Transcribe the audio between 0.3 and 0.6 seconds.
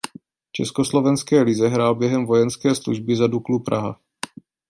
V